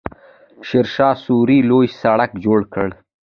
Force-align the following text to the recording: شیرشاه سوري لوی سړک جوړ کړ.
شیرشاه 0.67 1.15
سوري 1.23 1.57
لوی 1.69 1.87
سړک 2.01 2.31
جوړ 2.45 2.59
کړ. 2.73 2.87